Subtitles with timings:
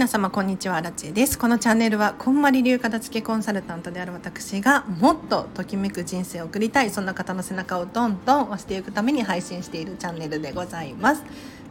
[0.00, 0.80] 皆様こんにちは。
[0.80, 1.38] ラチェです。
[1.38, 11.22] このチャンネルはこんまり流片付けコンサルタントである私がもっとときめく人生を送りたいそんな方の背中をどんどん押していくために配信しているチャンネルでございます。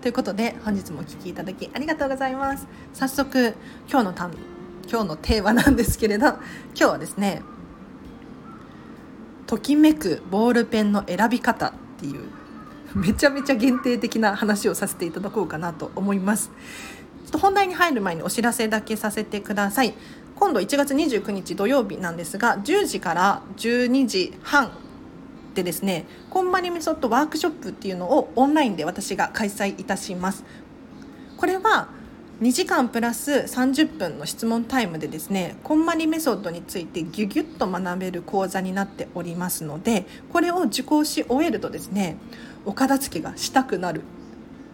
[0.04, 2.68] ということで本日もお聴きいただきありがとうございます。
[2.93, 3.55] 早速
[3.89, 4.34] 今日のたん
[4.88, 6.39] 今日のテーマなんですけれど今
[6.75, 7.41] 日はですね
[9.48, 12.30] ときめくボールペンの選び方っていう
[12.96, 16.52] めちゃめちゃ限定的な話をさせていただこうかなと思います。
[17.29, 19.93] っと本題に入る前にお知らせだけさせてください。
[20.36, 24.71] 今度1月29日土曜日なんですが10時から12時半
[25.54, 30.43] でですねこんまりメソッドワークショップっていうのをオンラインで私が開催いたします。
[31.38, 31.89] これは
[32.42, 42.17] 2時間プラス30分の質問タイムでですねこんまりメソッドについてギュギュッと学べる講座になっておりますのでこれを受講し終えるとですね
[42.66, 44.03] お片付けがしたくなる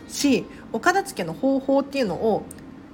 [0.08, 2.44] しお片付けの方法っていうのを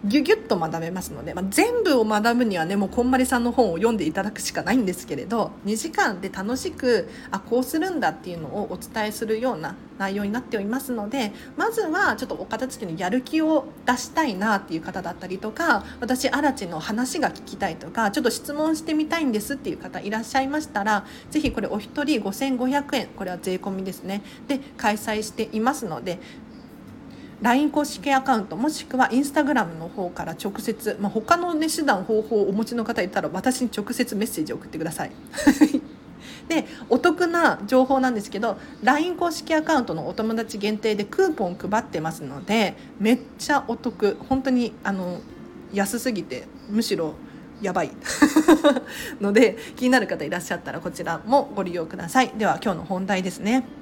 [0.04, 24.24] ギュギュッと学べますので、まあ、全部を学ぶにはねもうこんまりさんの本を読んでいただくしかないんですけれど2時間で楽しくあこうするんだっていうのをお伝えするような内容になっておりますのでまずはちょっとお片付けのやる気を出したいなっていう方だったりとか私荒地の話が聞きたいとかちょっと質問してみたいんですっていう方いらっしゃいましたら是非これお一人5500円これは税込みですね。
[24.48, 26.20] で開催していますので
[27.42, 35.12] LINE 公式アカウントもしくはインスタグラムの方から直接、まあ、他の、ね、手段方法をお持ちの方いたら私に直接メッセージを送ってください。
[36.48, 45.22] でお得な情報なんですけど LINE 公式アカウントのお友達限定でクーポン配ってますのでめっちゃお得本当にあの
[45.74, 47.14] 安すぎてむしろ
[47.62, 47.92] やばい
[49.22, 53.81] ので気になる方いらっしゃったらこちらもご利用くださいでは今日の本題ですね。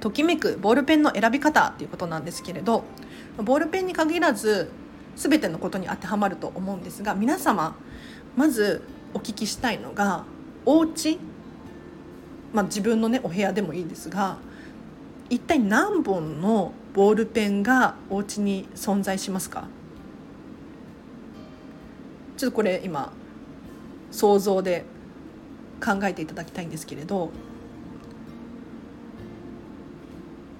[0.00, 2.84] ときめくボールペンの選び方ということなんですけれど
[3.38, 4.70] ボールペンに限らず
[5.16, 7.74] 全てのことに当てはまると思うんですが皆様
[8.36, 8.82] まず
[9.14, 10.24] お聞きしたいのが
[10.66, 11.18] お家
[12.52, 14.36] まあ自分のねお部屋でもいいですが
[15.30, 19.68] 一体何本のボールペンがお家に存在しますか？
[22.36, 23.12] ちょっとこれ今
[24.10, 24.84] 想像で
[25.84, 27.30] 考えていただきたいんですけれど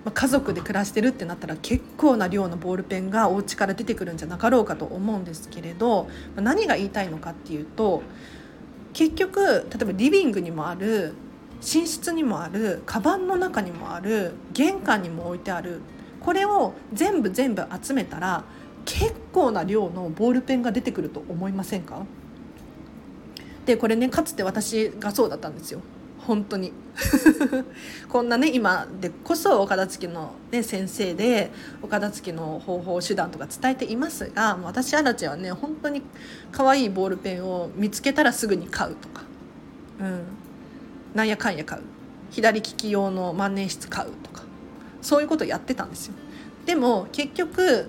[0.04, 8.02] ま、家族で暮らしてるってなったら結構な量のボールペンがお家から出てくるんじゃなかろうかと思うんですけれど、ま、何が言いたいのかっていうと
[8.92, 11.14] 結局例えばリビングにもある
[11.60, 15.80] 寝室にもあるカバンの中にもある玄関にも置いてある
[16.20, 18.44] これを全部全部集めたら
[18.84, 22.04] 結構な量のボールペンが出てくると思いませんか？
[23.64, 25.80] でこれねかつて私がそうだったんですよ。
[26.26, 26.72] 本当に。
[28.08, 31.50] こんなね今でこそお片付けの、ね、先生で
[31.82, 36.02] お片付けの方法手段とか伝えていますが私アラチはね本当に
[36.52, 39.22] 可愛いボールペンを見つけたらすぐに買うとか、
[40.00, 40.22] うん、
[41.14, 41.82] なんやかんや買う。
[42.30, 44.42] 左利き用の万年筆買うとか。
[45.02, 46.14] そういうことやってたんですよ。
[46.64, 47.88] でも結局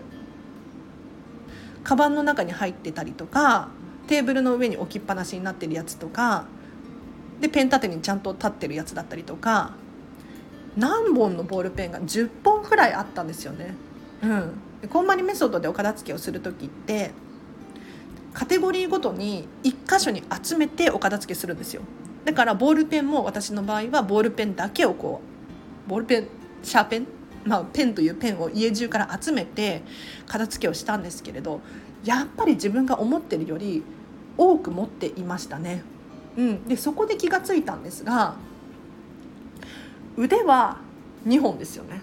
[1.83, 3.69] カバンの中に入ってたりとか
[4.07, 6.45] テーブルの上に置きっぱなしになってるやつとか
[7.39, 9.73] でペン立てにちゃんと立ってるやつだったりとか
[10.77, 13.75] 何本のボールペンが10本くらいあったんですよね。
[14.21, 17.11] うん、こんまりメソッドでお片付けをする時って
[18.33, 21.81] カテゴリーごとに1箇所に集めてお片付けするんですよ
[22.25, 25.21] だからボールペンも私の場合はボールペンだけをこ
[25.87, 26.27] うボールペン
[26.63, 27.07] シャーペン
[27.45, 29.83] まあ、ペンというペンを家中から集めて
[30.25, 31.61] 片付けをしたんですけれど
[32.03, 33.83] やっぱり自分が思ってるより
[34.35, 35.83] 多く持っていましたね。
[36.37, 38.35] うん、でそこで気が付いたんですが
[40.17, 40.77] 腕は
[41.27, 42.01] 2本ですよね。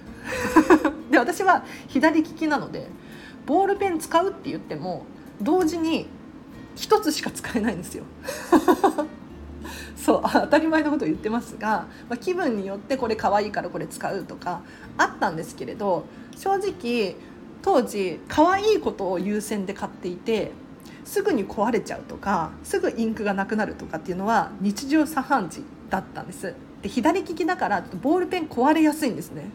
[1.10, 2.88] で私は左利きなので
[3.46, 5.04] ボールペン使うって言っても
[5.40, 6.06] 同時に
[6.76, 8.04] 1つしか使えないんですよ。
[9.96, 14.62] そう当たり前のことを言ってますが、まあ、気分によってこれ可愛いからこれ使うとか
[14.98, 17.14] あったんですけれど正直
[17.62, 20.50] 当時可愛いことを優先で買っていて
[21.04, 26.54] すぐに壊れちゃうとかすぐインクがなくなるとかっていうのは日常茶飯事だったんです。
[26.82, 29.50] で左利きだからボールペン壊れやすいんですね。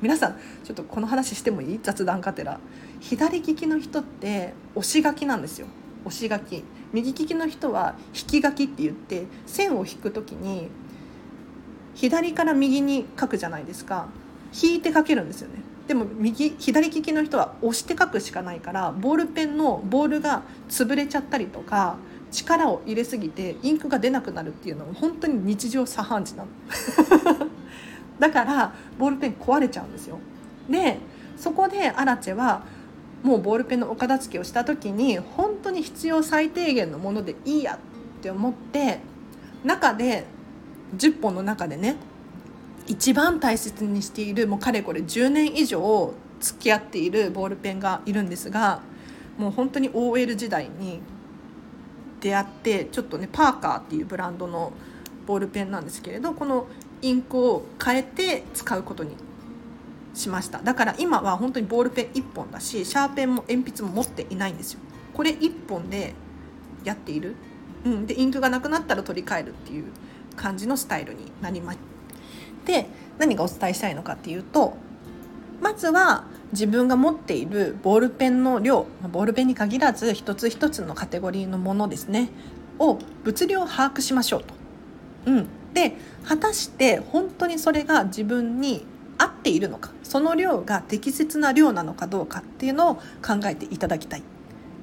[0.00, 1.80] 皆さんちょっとこの話してもいい？
[1.82, 2.58] 雑談がてら
[3.00, 5.66] 左利きの人って押し書きなんですよ。
[6.04, 6.64] 押し書き。
[6.92, 10.68] 右利きの人は引き書きって言って線を引く時に
[11.94, 14.08] 左から右に書くじゃないですか。
[14.62, 15.60] 引いて書けるんですよね。
[15.90, 21.96] でも右左利きの人は押して書くしかないからボールペンのボールが潰れちゃったりとか
[22.30, 26.48] 力を入れすぎてインクが出なくなるっていうのは本当に日常茶飯事なの。
[28.20, 30.20] だからボールペン壊れちゃうんですよ。
[30.68, 30.98] で
[31.36, 32.62] そこでアラチェは
[33.24, 39.00] もうボールペンのお片付けをした時に本当に必要最低限のものでいいやって思って
[39.64, 40.24] 中で
[40.96, 41.96] 10本の中でね
[42.90, 48.80] 一番大切にしているもうかれこれ10年以上付き合っているボールペンがいるんですが
[49.38, 51.00] もう本当に OL 時代に
[52.20, 54.72] 出会ってちょっとねパーカーっていうブランドの
[55.24, 56.66] ボールペンなんですけれどこの
[57.00, 59.14] インクを変えて使うことに
[60.12, 60.58] しました。
[60.58, 64.80] だから今は本当にボールペン1本だしシャーペンも鉛筆も持っていないんですよ。
[65.14, 66.14] これ1本で
[66.82, 67.36] やっている、
[67.84, 69.84] うん、でインクがなくなったら取り替えるっていう
[70.34, 71.74] 感じのスタイルになりま
[72.64, 72.86] で
[73.18, 74.76] 何がお伝えしたいのかっていうと
[75.60, 82.30] まずは自分が持っているボールペンの量ボールペンに限らず一つ一つのカテゴリーのものですね
[82.78, 84.54] を物量を把握しましょうと。
[85.26, 88.86] うん、で果たして本当にそれが自分に
[89.18, 93.02] 合っているのかその量が適切な量なのかどうかっていうのを考
[93.44, 94.22] えていただきたい。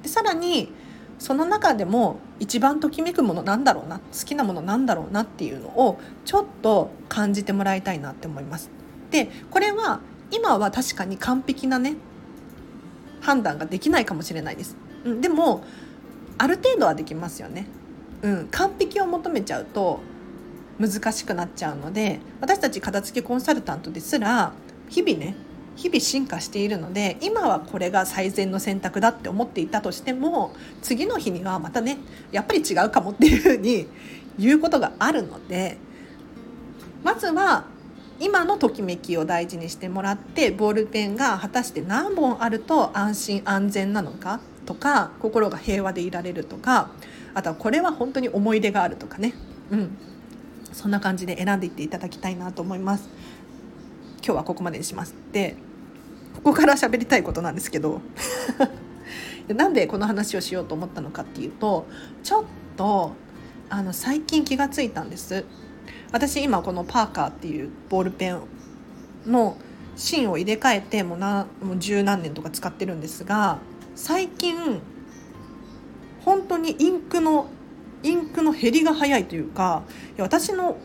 [0.02, 0.72] でさらに
[1.18, 8.70] その中でも一番ときめくものなんだろうな好きなものなんだろうなっていうのをちょっと感じてもらいたいなって思います。
[9.10, 10.00] でこれは
[10.30, 11.96] 今は確かに完璧なね
[13.20, 14.76] 判断ができないかもしれないです。
[15.04, 15.64] うん、でも
[16.38, 17.66] ある程度はできますよね。
[18.22, 20.00] うん、完璧を求めちゃうと
[20.78, 24.52] 難しくなっちゃうので私たち片付けコンサルタントですら
[24.88, 25.36] 日々ね
[25.78, 30.52] 日々進化しているので今はこれが最善の選択だって思っていたとしても
[30.82, 31.98] 次の日にはまたね
[32.32, 33.86] やっぱり違うかもっていうふうに
[34.40, 35.76] 言うことがあるので
[37.04, 37.64] まずは
[38.18, 46.90] 今のときめきを大事にしてもらってボールペンが果たして何本あると安心安全なのかとか心が平和でいられるとか
[47.34, 49.32] あとはこれは本当に思い出があるとかね、
[49.70, 49.96] うん、
[50.72, 53.08] そんな感じで選んでいっていただきたいなと思います。
[54.24, 55.14] 今日はここまでにします。
[55.32, 55.56] で
[56.38, 58.00] ここから喋りたいことなんですけど
[59.48, 61.86] なんでこの話をしようと思ったのかっていうと
[62.22, 62.44] ちょっ
[62.76, 63.12] と
[63.70, 65.44] あの最近気がついたんです
[66.12, 68.40] 私今このパーカーっていうボールペン
[69.26, 69.56] の
[69.96, 73.58] 芯を入れ替えてもうなもう十何年とか使ってるんですが
[73.96, 74.80] 最近
[76.24, 77.48] 本当にインクの
[78.02, 79.82] インクの減りが早いというか
[80.16, 80.78] いや私の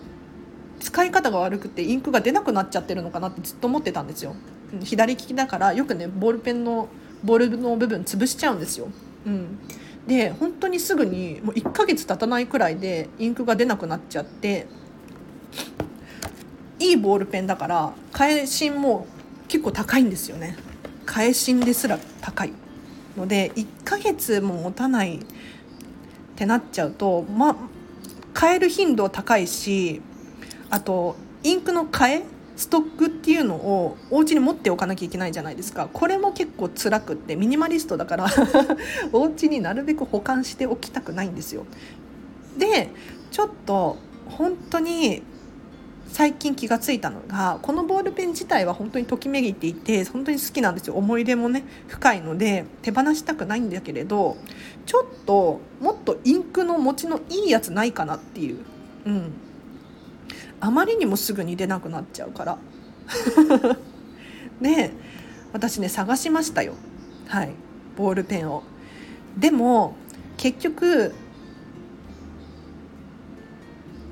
[0.80, 4.36] 使い方が悪くてインクが出なくなっちゃってるのかなってずっと思ってたんですよ。
[4.82, 6.88] 左利きだからよくねボールペンの
[7.24, 8.88] ボールの部分潰しちゃうんですよ。
[9.26, 9.60] うん、
[10.08, 14.68] で本当にすぐにもう1ヶ月経たないくらいでインクが出なくなっちゃって
[16.80, 19.08] いいボールペンだから返芯も
[19.48, 20.58] 結構高いんですよね。
[21.06, 22.54] 返芯ですら高い。
[23.18, 25.20] ので1ヶ月も持たないっ
[26.36, 27.56] てなっちゃうとまあ
[28.40, 30.02] 変える頻度高いし
[30.70, 32.24] あとインクの替え
[32.56, 35.90] ストックっていうのをお家に持っておかなきゃいけないじゃないですか。
[35.92, 38.28] これも結構辛くってミニマリストだから
[39.12, 41.66] お家になるべく保管しておきたくないんですよ。
[42.58, 42.90] で
[43.32, 43.98] ちょっと
[44.28, 45.24] 本当に
[46.10, 50.94] 最近気がついたのがこのボールペン自体は本当にときめいていて本当に好きなんですよ。
[50.94, 54.38] 思い出もね深いので手放したくないんだけれど
[54.86, 58.58] ちょっともっとインクの持ちのいいやつないかなっていう、
[59.08, 59.34] うん、
[60.64, 62.58] あまりにもすぐに出なくなっちゃうから。
[64.62, 64.92] で
[65.52, 66.76] 私ね探しましたよ。
[67.28, 67.52] はい。
[67.98, 68.64] ボールペンを。
[69.38, 69.98] でも
[70.38, 71.14] 結局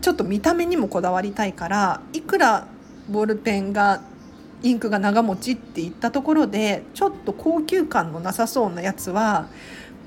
[0.01, 2.67] ちょっと見た目にもこだわりたいからいくら
[3.09, 4.01] ボールペンが
[4.61, 9.47] インクが長持ちって言ったところでちょっと高級感のなさそうなやつは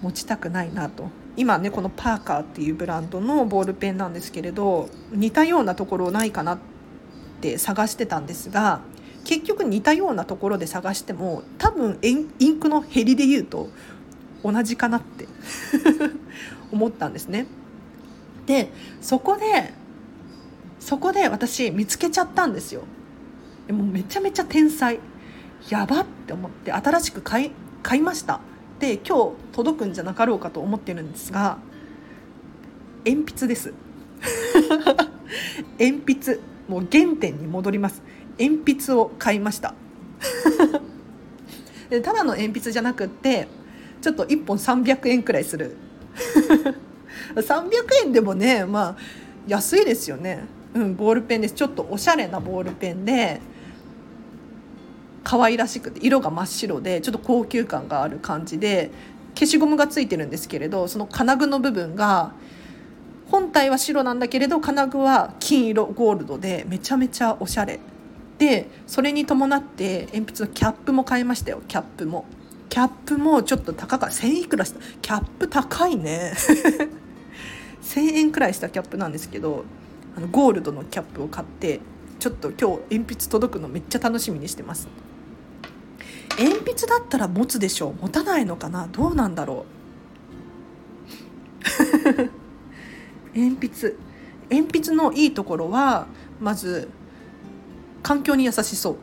[0.02, 1.08] 持ちたくないなと。
[1.36, 6.58] 今ねこのパーカーっていうブランドのボールペンなんですけれど似たようなところないかなっ
[7.40, 8.80] て探してたんですが
[9.24, 13.68] 結局似たようなところで探しても多分インクの減りで言うと
[14.44, 15.26] 同じかなって
[16.70, 17.46] 思ったんですね。
[18.46, 19.72] でそこで
[20.78, 22.82] そこで私見つけちゃったんですよ。
[23.66, 25.00] でもめちゃめちゃ天才。
[25.70, 27.50] やばって思って新しく買い
[27.82, 28.40] 買いました。
[28.78, 31.58] で今日届くんじゃなかろうかと思ってるんですが
[33.04, 33.72] 鉛筆です。
[35.78, 36.40] 鉛筆。
[36.68, 38.02] もう原点に戻ります。
[38.38, 39.74] 鉛筆を買いました。
[41.90, 43.46] でただの鉛筆じゃなくって
[44.00, 45.76] ちょっと1本300円くらいする。
[47.36, 47.70] 300
[48.06, 48.96] 円でもねまあ
[49.46, 50.44] 安いですよね。
[50.74, 51.54] うん、ボールペンです。
[51.54, 53.40] ちょっとおしゃれなボールペンで
[55.24, 58.90] 可愛らしくて色が真っ白でちょっと高級感がある感じで
[59.34, 62.32] 消しゴムがついてるんですけれどその金具の部分が
[63.30, 67.80] 本体は白なんだけれど金具は金色ゴールドでめちゃめちゃおしゃれ。
[68.38, 71.62] でそれに伴って鉛筆のキャップも買いましたよ。
[71.66, 72.26] キャップも。
[72.68, 74.80] キャップもちょっと高か1000いくらした。
[75.00, 76.32] キャップ高いね。
[77.82, 79.64] 1000円くらいしたキャップなんですけど
[80.16, 81.80] あのゴールドのキャップを買って
[82.18, 84.88] ちょっと今日鉛筆届くのめっちゃ楽しみにしてます。
[86.38, 87.94] 鉛筆だったら持つでしょう。
[88.02, 88.88] 持たないのかな？
[88.88, 89.66] どうなんだろ
[93.34, 93.38] う？
[93.38, 93.94] 鉛筆
[94.50, 96.06] 鉛筆のいいところは
[96.40, 96.88] まず
[98.02, 98.96] 環境に優しそう。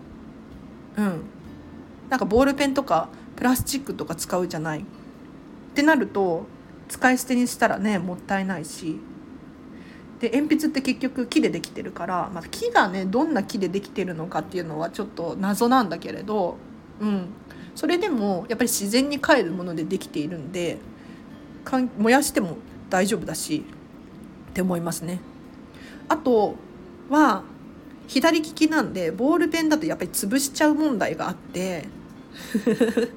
[0.98, 1.22] うん。
[2.10, 4.80] なんかボールペンとかプラスチックとか使うじゃない？
[4.82, 4.84] っ
[5.74, 6.46] てなると
[6.90, 9.00] 使い捨てにしたらねもったいないし。
[10.20, 16.58] で鉛筆って結局木でできてるから、まあ、木がねどんな木でできてるのかっていうのはちょっと謎なんだけれど、
[17.02, 17.26] うん、
[17.76, 20.78] それでもやっぱり自然に帰るものでできているんで
[21.66, 22.58] かん燃やしても
[22.90, 23.66] 大丈夫だし
[24.52, 25.20] って思いますね。
[26.08, 26.56] あと
[27.10, 27.44] は
[28.08, 31.88] 左利きなんでボールペンだとやっぱり潰しちゃう問題があって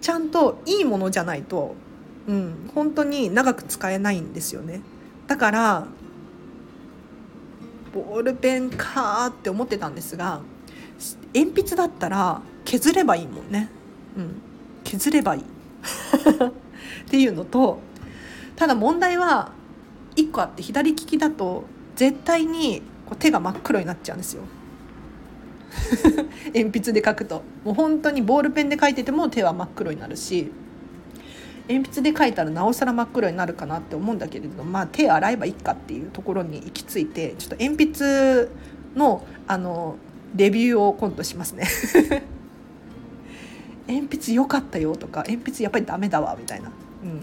[0.00, 1.74] ちゃんといいものじゃないと、
[2.26, 4.80] うん、本当に長く使えないんですよね。
[5.26, 5.86] だから
[7.92, 10.40] ボールペンかって思ってたんですが
[11.34, 13.68] 鉛筆だったら削ればいいもんね、
[14.16, 14.42] うん、
[14.84, 15.42] 削ればいい。
[17.06, 17.78] っていうのと
[18.56, 19.52] ただ問題は
[20.16, 24.42] 1個あって左利きだと絶対にこう手が真っ黒になっちゃうんですよ。
[26.54, 27.42] 鉛筆で書くと。
[27.64, 30.50] もう本当にボールペンで書いてても手は真っ黒になるし
[31.68, 38.48] 鉛筆で書いたらなおさら真っ黒になるかなって思うんだけれどまあ手洗えばいいかっていうところに行き着いてちょっと鉛筆
[38.94, 39.96] のあの
[40.34, 41.66] レビューを今度しますね。
[43.88, 46.72] 鉛筆良かったよとか鉛筆やっぱりダメだわみたいな、
[47.04, 47.20] うん、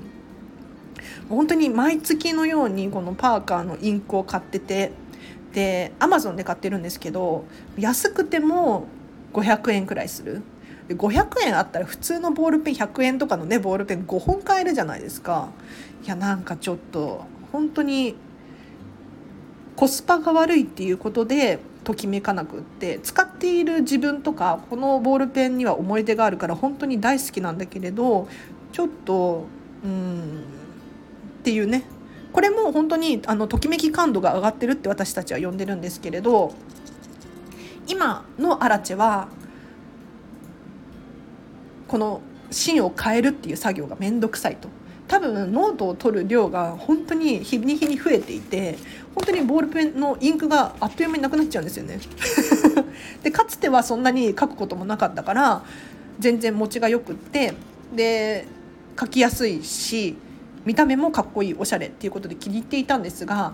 [1.27, 4.91] 本当に毎月のようにこのパーカーのインクを買ってて
[5.53, 7.43] でアマゾンで買ってるんですけど
[7.77, 8.86] 安くても
[9.33, 10.41] 500円くらいする。
[10.88, 15.50] で500円あったら普通のボールペン100円とかのねボールペン5本買えるじゃないですか。
[16.03, 18.15] いやなんかちょっと本当に
[19.75, 28.28] コスパが悪いっていうことでときめかなくって使っている自分とかこのボールペンには思い出があるから本当に大好きなんだけれど
[28.72, 29.46] ちょっと
[29.84, 30.44] うん
[31.40, 31.84] っていうね。
[32.32, 36.56] これも本当にあのときめき感度が上がってるって私たちは呼んでるんですけれど
[37.88, 39.28] 今のアラチェは
[41.88, 44.68] この芯を変えるっていう作業が面倒くさいと。
[45.13, 48.79] 多分ノートを取る量が本当に日に日に増えていて
[49.13, 52.00] 本当にボールペンのインクがあっという間になくなっちゃうんですよね。
[53.22, 55.63] でかつてはそんなに書くこともなかったから
[56.17, 57.53] 全然持ちがよくって
[57.96, 58.48] で
[59.00, 60.15] 書きやすいし
[60.65, 63.53] 見た目もかっこいいおしゃれっていうことで気に入っていたんですが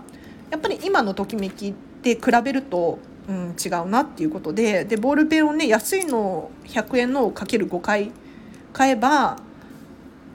[0.50, 2.98] やっぱり今のときめきって比べると、
[3.28, 8.12] うん、違うなっていうことででボールペンをね安いの100円のをかける5回
[8.72, 9.36] 買えば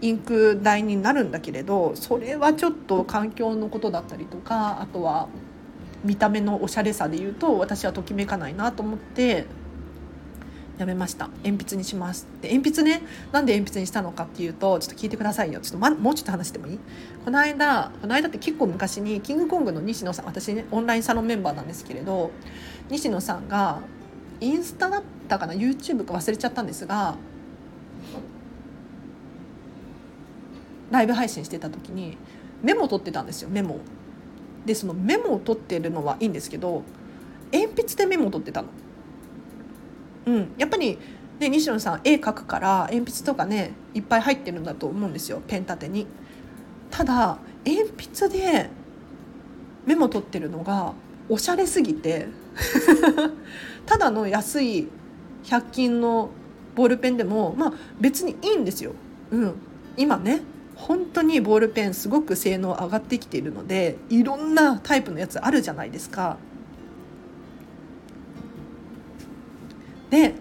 [0.02, 5.28] インク代になるんだけれどそれはちょっと環境のことだったりとかあとは
[6.04, 9.46] 見た目のおしゃれさで言うと私はときめかないなと思って
[10.78, 11.30] やめました。
[11.46, 15.62] 鉛筆にしますで鉛筆ねなんで鉛筆にしたのかっていうとちょっと聞いてくださいよ。
[15.62, 16.80] ちょっと、ま、もうちょっと話してもいい？
[17.24, 22.32] この間この間って結構昔にキングコングの西野さん私ねオンラインサロンメンバーなんですけれど
[22.90, 23.80] 西野さんが
[24.42, 27.16] インスタだったかな？YouTube か忘れちゃったんですが
[30.92, 32.18] ライブ配信してた時に
[32.62, 33.80] メモを取ってたんですよメモ
[34.66, 36.84] でそのメモを取ってるのはいいんですけど
[37.52, 38.68] 鉛筆でメモを取ってたの。
[40.26, 40.98] うん、やっぱり、
[41.40, 46.08] ね、西野さん絵描くから鉛筆とかねいっぱい入ってるんだと思うんですよペン立てに。
[46.90, 47.84] ただ鉛
[48.20, 48.70] 筆で
[49.86, 50.94] メモ取ってるのが
[51.30, 52.28] おしゃれすぎて。
[53.86, 54.88] ただの安い
[55.44, 56.30] 100均の
[56.74, 58.94] ボールペンでもまあ別にいいんですよ。
[59.32, 59.54] うん、
[59.98, 60.42] 今ね
[60.76, 66.38] 本当にボールペンすごく性能上がってきているのでいろんなタイプのやつあるじゃないですか。
[70.10, 70.36] で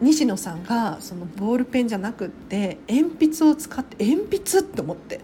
[0.00, 5.20] 西野さんがそのボールペンじゃなくって鉛筆を使って鉛筆って思って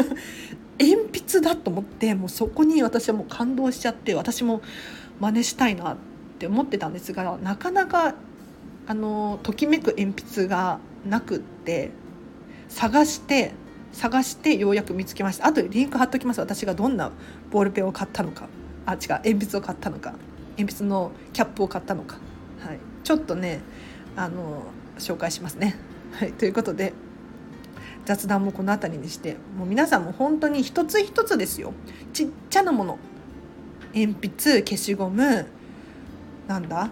[0.78, 4.60] 鉛筆だと思ってもうそこに私はもう感動しちゃって私も
[5.18, 5.96] 真似したいなっ
[6.38, 8.14] て思ってたんですがなかなか
[8.86, 11.90] あのときめく鉛筆がなくって
[12.68, 13.52] 探して
[13.92, 15.46] 探してようやく見つけました。
[15.46, 16.40] あとリンク貼っときます。
[16.40, 17.10] 私がどんな
[17.50, 18.48] ボールペンを買ったのか。
[18.84, 18.98] あ違う。
[19.08, 20.14] 鉛筆を買ったのか。
[20.58, 22.16] 鉛筆のキャップを買ったのか、
[22.60, 23.60] はい、ちょっとね
[24.16, 24.62] あの
[24.98, 25.76] 紹介しますね。
[26.12, 26.94] はい、ということで
[28.06, 31.72] 雑談もこの辺りにしてもう皆さんも本当に一つ一つですよ。
[32.14, 32.98] ちっちゃなもの。
[33.94, 35.46] 鉛筆消しゴム。
[36.46, 36.90] なんだ？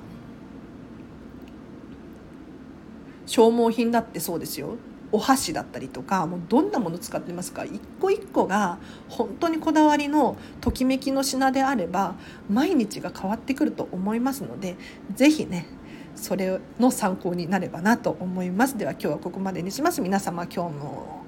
[3.27, 4.77] 消耗品だってそうですよ。
[5.13, 7.65] お箸だったりとかもうどんなもの使ってますか。
[7.65, 8.79] 一個一個が
[9.09, 12.17] 本当にこだわりのときめきの品であれば
[12.51, 14.77] 毎日が変わってくると思いますので
[15.15, 15.67] 是非ね
[16.17, 18.77] それの参考になればなと思います。
[18.77, 20.01] では今日はここまでにします。
[20.01, 21.23] 皆様今日も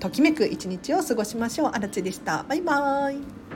[0.00, 1.70] ときめく一日を過ごしましょう。
[1.74, 2.44] あらでした。
[2.48, 3.55] バイバーイ。